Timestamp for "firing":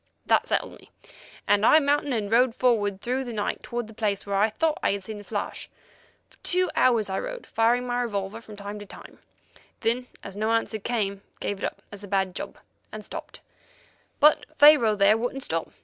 7.45-7.85